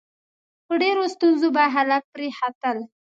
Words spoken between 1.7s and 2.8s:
خلک پرې ختل.